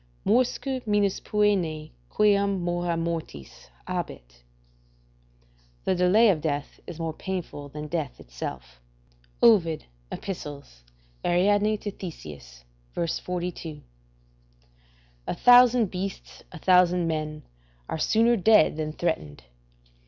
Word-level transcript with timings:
]"Morsque 0.25 0.81
minus 0.87 1.19
poenae, 1.19 1.91
quam 2.09 2.59
mora 2.59 2.97
mortis, 2.97 3.69
habet;" 3.87 4.41
["The 5.83 5.93
delay 5.93 6.29
of 6.29 6.41
death 6.41 6.79
is 6.87 6.97
more 6.97 7.13
painful 7.13 7.69
than 7.69 7.85
death 7.85 8.19
itself." 8.19 8.81
Ovid, 9.43 9.85
Ep. 10.11 10.25
Ariadne 11.23 11.77
to 11.77 11.91
Theseus, 11.91 12.63
v. 12.95 13.05
42.] 13.05 13.83
a 15.27 15.35
thousand 15.35 15.91
beasts, 15.91 16.45
a 16.51 16.57
thousand 16.57 17.05
men, 17.05 17.43
are 17.87 17.99
sooner 17.99 18.35
dead 18.35 18.77
than 18.77 18.93
threatened. 18.93 19.43